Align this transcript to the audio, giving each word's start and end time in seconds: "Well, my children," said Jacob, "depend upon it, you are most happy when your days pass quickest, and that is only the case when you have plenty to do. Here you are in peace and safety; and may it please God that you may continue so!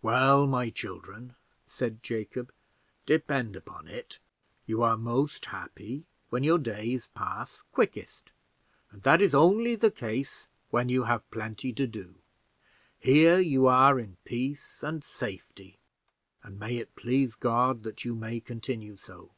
"Well, 0.00 0.46
my 0.46 0.70
children," 0.70 1.34
said 1.66 2.02
Jacob, 2.02 2.50
"depend 3.04 3.54
upon 3.54 3.86
it, 3.86 4.18
you 4.64 4.82
are 4.82 4.96
most 4.96 5.44
happy 5.44 6.06
when 6.30 6.42
your 6.42 6.56
days 6.56 7.08
pass 7.08 7.60
quickest, 7.70 8.30
and 8.90 9.02
that 9.02 9.20
is 9.20 9.34
only 9.34 9.76
the 9.76 9.90
case 9.90 10.48
when 10.70 10.88
you 10.88 11.02
have 11.02 11.30
plenty 11.30 11.70
to 11.74 11.86
do. 11.86 12.14
Here 12.98 13.38
you 13.38 13.66
are 13.66 14.00
in 14.00 14.16
peace 14.24 14.82
and 14.82 15.04
safety; 15.04 15.76
and 16.42 16.58
may 16.58 16.78
it 16.78 16.96
please 16.96 17.34
God 17.34 17.82
that 17.82 18.06
you 18.06 18.14
may 18.14 18.40
continue 18.40 18.96
so! 18.96 19.32